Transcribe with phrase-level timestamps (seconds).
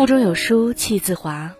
[0.00, 1.54] 腹中有书气自华。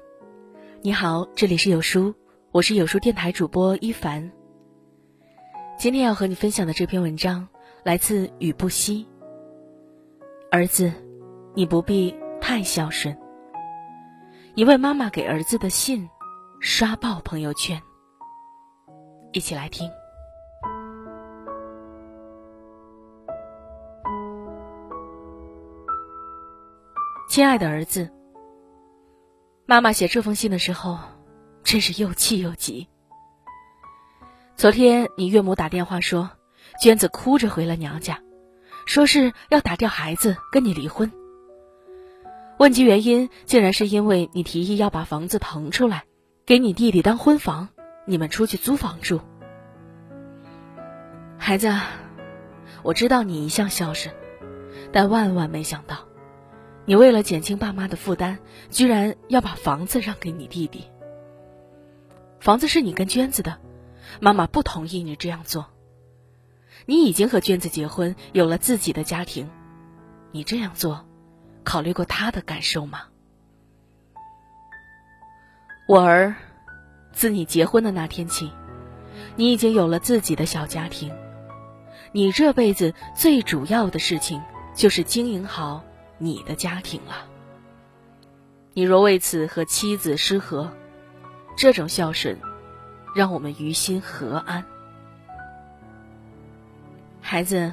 [0.80, 2.14] 你好，这里是有书，
[2.52, 4.32] 我是有书电台主播一凡。
[5.78, 7.46] 今天要和你分享的这篇文章
[7.84, 9.06] 来自雨不息。
[10.50, 10.90] 儿子，
[11.54, 13.14] 你不必太孝顺。
[14.54, 16.08] 一位妈妈给儿子的信，
[16.60, 17.78] 刷爆朋友圈。
[19.32, 19.86] 一起来听。
[27.28, 28.10] 亲爱的儿子，
[29.70, 30.98] 妈妈写这封信的时候，
[31.62, 32.88] 真是又气又急。
[34.56, 36.28] 昨天你岳母打电话说，
[36.82, 38.18] 娟子哭着回了娘家，
[38.84, 41.12] 说是要打掉孩子跟你离婚。
[42.58, 46.02] 问及原因，竟然是因为你提议要把房子腾出来，
[46.44, 47.68] 给你弟弟当婚房，
[48.06, 49.20] 你们出去租房住。
[51.38, 51.72] 孩子，
[52.82, 54.12] 我知道你一向孝顺，
[54.90, 56.09] 但万万没想到。
[56.90, 58.38] 你为了减轻爸妈的负担，
[58.68, 60.86] 居然要把房子让给你弟弟。
[62.40, 63.60] 房子是你跟娟子的，
[64.20, 65.66] 妈妈不同意你这样做。
[66.86, 69.48] 你已经和娟子结婚，有了自己的家庭，
[70.32, 71.06] 你这样做，
[71.62, 73.02] 考虑过她的感受吗？
[75.86, 76.34] 我儿，
[77.12, 78.50] 自你结婚的那天起，
[79.36, 81.14] 你已经有了自己的小家庭，
[82.10, 84.42] 你这辈子最主要的事情
[84.74, 85.84] 就是经营好。
[86.22, 87.24] 你的家庭了，
[88.74, 90.70] 你若为此和妻子失和，
[91.56, 92.38] 这种孝顺，
[93.16, 94.62] 让我们于心何安？
[97.22, 97.72] 孩子，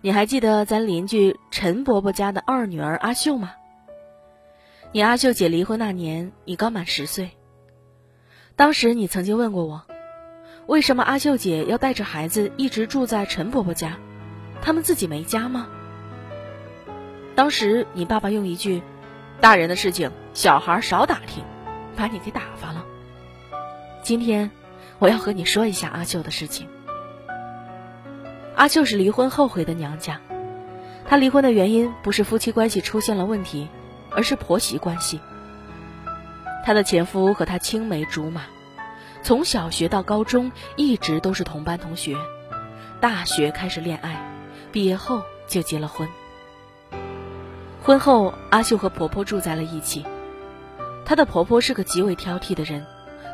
[0.00, 3.52] 你还记得咱邻居陈伯伯家的二女儿阿秀吗？
[4.92, 7.30] 你阿秀姐离婚那年，你刚满十岁。
[8.54, 9.82] 当时你曾经问过我，
[10.66, 13.98] 为什么阿秀姐要带着孩子一直住在陈伯伯家？
[14.62, 15.68] 他们自己没家吗？
[17.36, 18.82] 当时你爸爸用一句
[19.42, 21.44] “大人的事情，小孩少打听”，
[21.94, 22.82] 把你给打发了。
[24.02, 24.50] 今天
[24.98, 26.66] 我要和你说一下阿秀的事情。
[28.54, 30.18] 阿秀是离婚后回的娘家，
[31.06, 33.68] 她离婚的原因不是夫妻关系出现了问题，
[34.12, 35.20] 而是婆媳关系。
[36.64, 38.44] 她的前夫和她青梅竹马，
[39.22, 42.16] 从小学到高中一直都是同班同学，
[42.98, 44.16] 大学开始恋爱，
[44.72, 46.08] 毕业后就结了婚。
[47.86, 50.04] 婚后，阿秀和婆婆住在了一起。
[51.04, 52.84] 她的婆婆是个极为挑剔的人，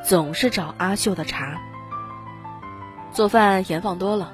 [0.05, 1.59] 总是找阿秀的茬。
[3.15, 4.31] 做饭盐放多了，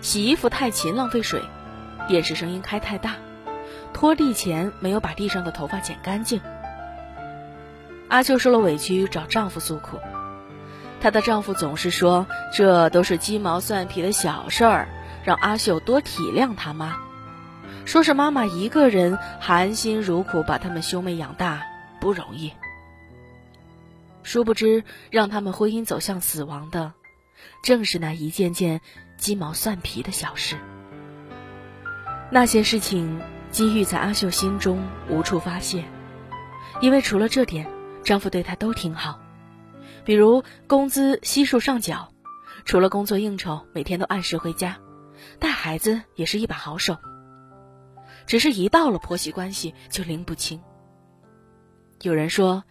[0.00, 1.42] 洗衣服太勤浪费水，
[2.08, 3.16] 电视声音开太大，
[3.92, 6.40] 拖地前没有把地上的头发剪干净。
[8.08, 9.98] 阿秀受了委屈，找丈夫诉苦。
[11.02, 14.88] 她的丈夫总是说这都是鸡毛蒜皮的小事儿，
[15.24, 16.96] 让阿秀多体谅他妈。
[17.84, 21.62] 说是妈妈一个人含辛茹苦把他们兄妹养大
[22.00, 22.52] 不容易，
[24.22, 26.92] 殊不知让他们婚姻走向死亡的，
[27.62, 28.80] 正是那一件件
[29.18, 30.56] 鸡毛蒜皮的小事。
[32.30, 33.20] 那些事情
[33.50, 35.84] 积郁在阿秀心中无处发泄，
[36.80, 37.68] 因为除了这点，
[38.04, 39.20] 丈夫对她都挺好，
[40.04, 42.10] 比如工资悉数上缴，
[42.64, 44.78] 除了工作应酬，每天都按时回家，
[45.38, 46.96] 带孩子也是一把好手。
[48.26, 50.60] 只是一到了婆媳关系就拎不清。
[52.00, 52.64] 有人说，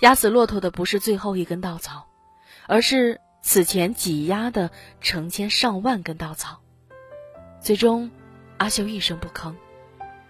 [0.00, 2.08] 压死骆驼的不是最后一根稻草，
[2.66, 6.60] 而是此前挤压的成千上万根稻草。
[7.60, 8.10] 最终，
[8.56, 9.54] 阿秀一声不吭，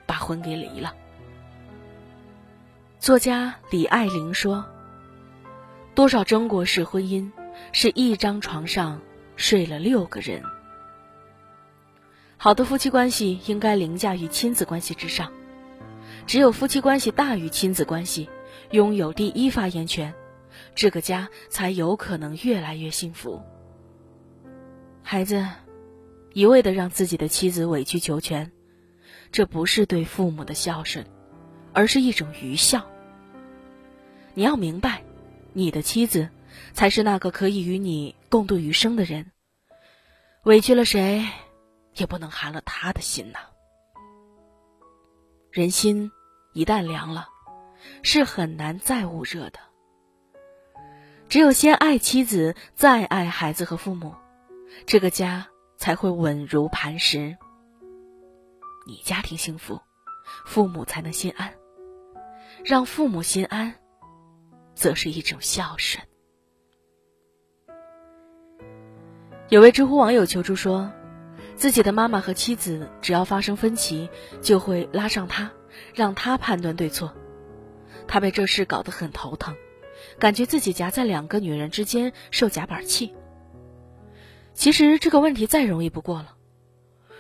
[0.07, 0.95] 把婚给离了。
[2.99, 4.67] 作家李爱玲说
[5.95, 7.31] ：“多少中国式婚姻，
[7.73, 9.01] 是一张床上
[9.37, 10.43] 睡了六个人。”
[12.43, 15.31] 好的夫妻关系应该凌驾于亲子关系之上，
[16.27, 18.31] 只有夫妻关系大于亲子关系，
[18.71, 20.15] 拥有第一发言权，
[20.75, 23.43] 这个家才有可能越来越幸福。
[25.03, 25.47] 孩子，
[26.33, 28.51] 一味的让自己的妻子委曲求全，
[29.31, 31.05] 这不是对父母的孝顺，
[31.75, 32.87] 而是一种愚孝。
[34.33, 35.03] 你要明白，
[35.53, 36.31] 你的妻子
[36.73, 39.31] 才是那个可以与你共度余生的人，
[40.45, 41.27] 委屈了谁？
[42.01, 43.39] 也不能寒了他的心呐。
[45.51, 46.11] 人心
[46.55, 47.29] 一旦凉了，
[48.03, 49.61] 是很难再捂热的。
[51.29, 54.15] 只有先爱妻子，再爱孩子和父母，
[54.87, 57.37] 这个家才会稳如磐石。
[58.87, 59.81] 你家庭幸福，
[60.47, 61.53] 父母才能心安。
[62.65, 63.75] 让父母心安，
[64.75, 66.05] 则是一种孝顺。
[69.51, 70.91] 有位知乎网友求助说。
[71.61, 74.09] 自己的妈妈和妻子只要发生分歧，
[74.41, 75.51] 就会拉上他，
[75.93, 77.13] 让他判断对错。
[78.09, 79.55] 他被这事搞得很头疼，
[80.19, 83.15] 感觉自己夹在两个女人之间受夹板气。
[84.55, 86.35] 其实这个问题再容易不过了，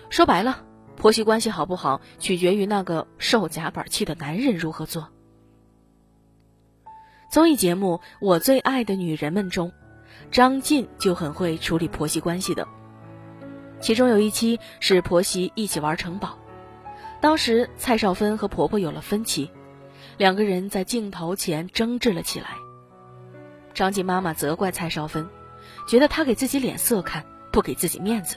[0.09, 0.65] 说白了，
[0.97, 5.09] 婆媳关系好不好，取决于那个受夹板气的男人如何做。
[7.31, 9.71] 综艺节目《我最爱的女人们》中，
[10.31, 12.67] 张晋就很会处理婆媳关系的。
[13.81, 16.39] 其中有一期是婆媳一起玩城堡，
[17.21, 19.51] 当时蔡少芬和婆婆有了分歧。
[20.17, 22.49] 两个人在镜头前争执了起来。
[23.73, 25.29] 张晋妈妈责怪蔡少芬，
[25.89, 28.37] 觉得她给自己脸色看，不给自己面子。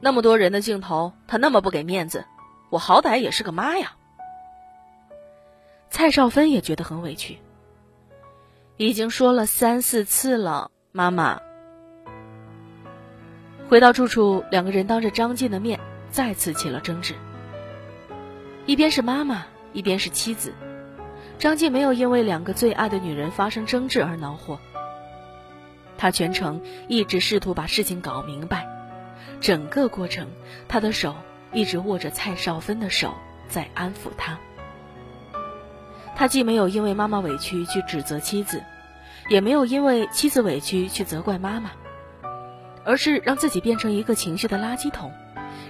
[0.00, 2.26] 那么多人的镜头，她那么不给面子，
[2.68, 3.96] 我好歹也是个妈呀。
[5.88, 7.38] 蔡少芬也觉得很委屈，
[8.76, 11.40] 已经说了三四次了，妈妈。
[13.68, 15.78] 回到住处，两个人当着张晋的面
[16.10, 17.14] 再次起了争执。
[18.66, 19.46] 一边是妈妈。
[19.74, 20.54] 一边是妻子，
[21.38, 24.58] 张晋没有因为两个最爱的女人发生争执而恼火。
[25.98, 28.66] 他全程一直试图把事情搞明白，
[29.42, 30.26] 整个过程
[30.68, 31.14] 他的手
[31.52, 33.14] 一直握着蔡少芬的手
[33.46, 34.38] 在安抚她。
[36.16, 38.64] 他既没有因为妈妈委屈去指责妻子，
[39.28, 41.70] 也没有因为妻子委屈去责怪妈妈，
[42.88, 45.12] 而是让自己变成一个情绪的垃圾桶，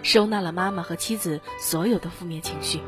[0.04, 2.80] 收纳了妈妈和妻子所有的负面情绪。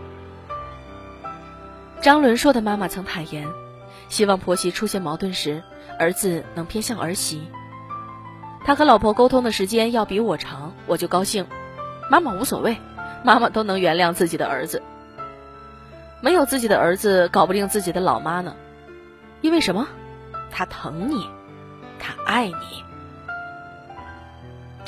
[2.01, 3.49] 张伦硕的妈妈曾坦言，
[4.09, 5.65] 希望婆媳出现矛盾时，
[5.99, 7.43] 儿子能偏向儿媳。
[8.65, 11.45] 他和老婆沟通的时间要比我长，我就高兴。
[12.09, 12.77] 妈妈无所谓，
[13.25, 14.81] 妈妈都能原谅自己的儿子。
[16.21, 18.55] 没有自己的儿子，搞不定自己的老妈呢。
[19.41, 19.89] 因为什么？
[20.53, 21.29] 他疼你，
[21.99, 22.85] 他爱你。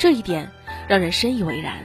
[0.03, 0.51] 这一点
[0.89, 1.77] 让人深以为然。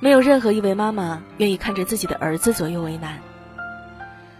[0.00, 3.20] 没有任何一位妈妈愿意看着自己的儿子左右为难。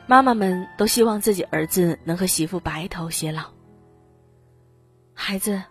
[0.08, 3.52] 妈妈们都希望自己儿子能和媳妇白头偕老。
[5.14, 5.62] 孩子，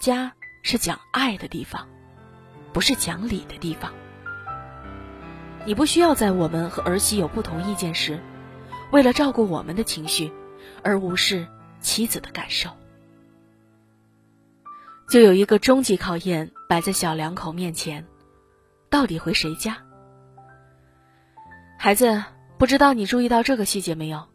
[0.00, 0.32] 家
[0.62, 1.86] 是讲爱的地方，
[2.72, 3.92] 不是讲理的地方。
[5.66, 8.18] 你不需要在我们和儿媳有不同意见时，
[8.90, 10.32] 为了照顾我们的情绪，
[10.82, 11.46] 而无视
[11.82, 12.70] 妻子的感受。
[15.12, 18.06] 就有一个终极考验摆在小两口面前：
[18.88, 19.76] 到底回谁家？
[21.78, 22.24] 孩子。
[22.56, 24.26] 不知道你注意到这个细节没有？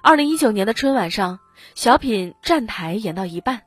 [0.00, 1.40] 二零一九年的春晚上，
[1.74, 3.64] 小品站台演到一半，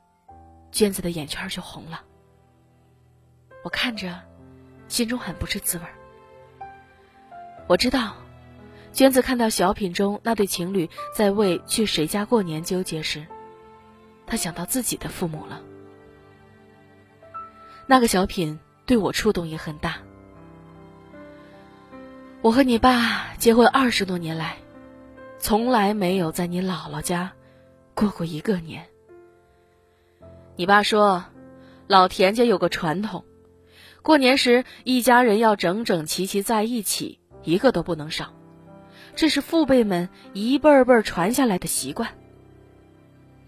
[0.72, 2.00] 娟子的眼圈就红了。
[3.62, 4.18] 我看着，
[4.88, 5.84] 心中很不是滋味。
[7.68, 8.16] 我知道，
[8.92, 13.24] 娟子看到小品中那对情侣在为去谁家过年纠结时，
[14.26, 15.60] 她想到自己的父母了。
[17.90, 19.96] 那个小品对我触动也很大。
[22.40, 24.58] 我和你爸结婚二十多年来，
[25.40, 27.32] 从来没有在你姥姥家
[27.92, 28.86] 过过一个年。
[30.54, 31.24] 你爸说，
[31.88, 33.24] 老田家有个传统，
[34.02, 38.32] 过年时一家人要整整齐齐在一起，一个都不能少，
[39.16, 42.08] 这是父辈们一辈儿辈儿传下来的习惯。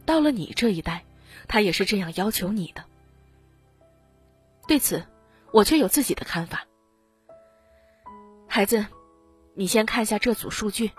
[0.05, 1.05] 到了你这一代，
[1.47, 2.83] 他也是这样要求你的。
[4.72, 5.04] 对此，
[5.52, 6.64] 我却有自己的看法。
[8.48, 8.86] 孩子，
[9.55, 10.93] 你先看一下这组数据。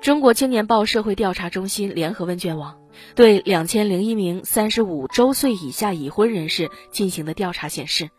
[0.00, 2.80] 中国青年报社会调查中心联合问卷网
[3.14, 8.10] 对两千零一名三十五周岁以下已婚人士进行的调查显示，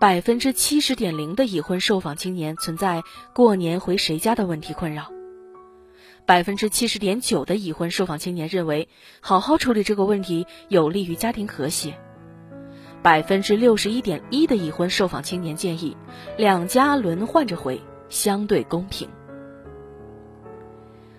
[0.00, 3.02] 百分之七十点零的已婚受访青年存在
[3.34, 5.12] 过年回谁家的问题困扰，
[6.24, 8.88] 百分之七十点九的已婚受访青年认为
[9.20, 11.94] 好好处理这个问题有利于家庭和谐。
[13.02, 15.96] 百分之六十一点一的已婚受访青年建议，
[16.36, 19.08] 两家轮换着回，相对公平。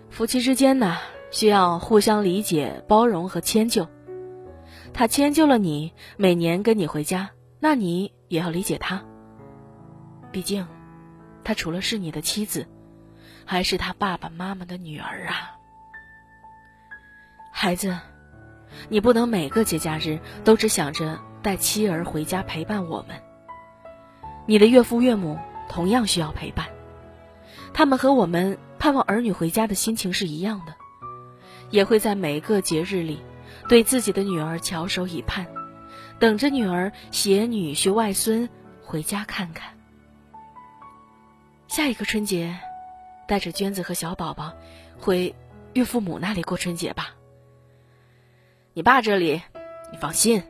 [0.10, 0.98] 夫妻之间呢，
[1.30, 3.88] 需要互相理解、包容和迁就。
[4.94, 9.04] 他迁就了你，每年跟你回家，那你也要理解他。
[10.32, 10.66] 毕竟，
[11.44, 12.68] 他除了是你的妻子，
[13.44, 15.58] 还是他爸爸妈妈的女儿啊。
[17.52, 17.98] 孩子，
[18.88, 21.20] 你不能每个节假日都只想着。
[21.44, 23.22] 带妻儿回家陪伴我们。
[24.48, 25.38] 你的岳父岳母
[25.70, 26.68] 同样需要陪伴，
[27.74, 30.74] 他们和我们盼望儿女回家的心情是一样的，
[31.70, 33.22] 也会在每个节日里
[33.68, 35.46] 对自己的女儿翘首以盼，
[36.20, 38.50] 等着女儿携女婿外孙
[38.84, 39.74] 回家看看。
[41.68, 42.58] 下一个春节，
[43.28, 44.54] 带着娟子和小宝宝
[45.00, 45.34] 回
[45.74, 47.16] 岳父母那里过春节吧。
[48.74, 49.42] 你爸这里，
[49.92, 50.44] 你放心。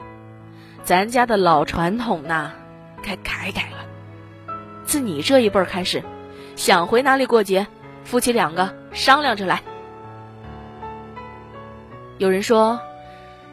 [0.84, 2.52] 咱家的老传统呐，
[3.02, 4.54] 该改改了。
[4.86, 6.04] 自你这一辈开始，
[6.58, 7.68] 想回哪里过节，
[8.04, 9.62] 夫妻两个商量着来。
[12.18, 12.82] 有人说，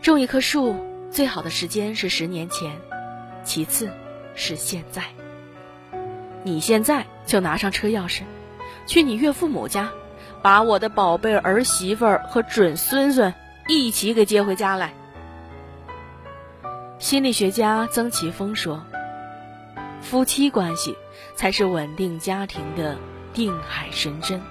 [0.02, 0.75] 种一棵树
[1.12, 2.72] 最好的时间是十年前，
[3.44, 3.88] 其次
[4.34, 5.04] 是现在。
[6.42, 8.22] 你现在就拿上车钥匙，
[8.87, 9.90] 去你岳父母家，
[10.42, 13.32] 把我的宝贝儿媳妇儿和准孙孙
[13.68, 14.94] 一起给接回家来。
[17.00, 18.85] 心理学家曾奇峰说
[20.02, 20.95] ：“夫妻关系
[21.35, 22.99] 才是稳定家庭的
[23.33, 24.42] 定海神针。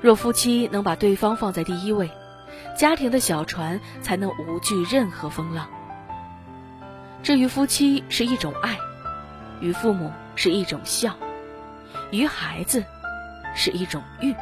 [0.00, 2.08] 若夫妻能把对方放在第一位，
[2.76, 5.68] 家庭的小船才能无惧任何风浪。
[7.24, 8.78] 至于夫妻是一种爱，
[9.60, 11.12] 与父母是一种孝，
[12.12, 12.84] 与孩子
[13.56, 14.32] 是一种育，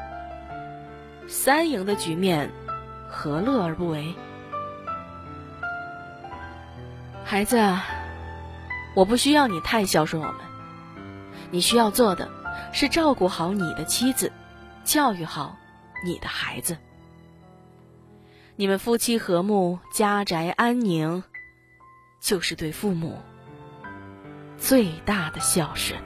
[1.29, 2.51] 三赢的局面，
[3.09, 4.15] 何乐而不为？”
[7.29, 7.61] 孩子，
[8.95, 10.41] 我不需要你太孝顺我们。
[11.51, 12.31] 你需要做的，
[12.73, 14.31] 是照顾好你的妻子，
[14.85, 15.57] 教育好
[16.05, 16.79] 你的孩子。
[18.55, 21.25] 你们夫妻和睦，家宅安宁，
[22.21, 23.19] 就是对父母
[24.57, 26.01] 最大的孝顺。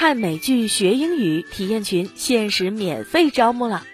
[0.00, 3.86] 看美剧学英语体验群限时免费招募了，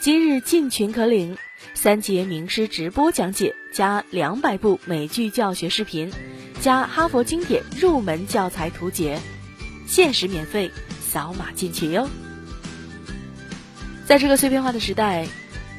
[0.00, 1.36] 今日进群可领
[1.74, 6.10] 三节名师直播讲解加两百部美剧教学视频，
[6.62, 9.20] 加哈佛经典入门教材图解，
[9.86, 10.70] 限时免费，
[11.06, 12.08] 扫码进群哟。
[14.06, 15.28] 在这个碎片化的时代，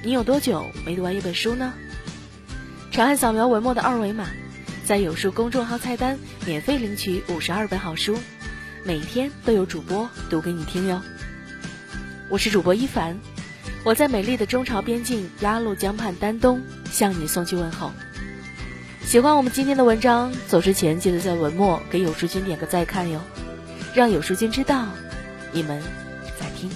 [0.04, 1.74] 你有多久没读完一本书呢？
[2.92, 4.28] 长按扫描文末的二维码，
[4.86, 8.20] 在有书公众号菜单免费领取五十二本好书。
[8.88, 11.02] 每天都有主播读给你听哟。
[12.30, 13.20] 我是主播一凡，
[13.84, 17.92] 我在美丽的中朝边境鸭绿江畔丹东向你送去问候。
[19.04, 23.20] 喜欢我们今天的文章，走之前记得在文末给有书君点个再看哟，
[23.94, 24.88] 让有书君知道
[25.52, 25.84] 你们
[26.40, 26.72] 在听。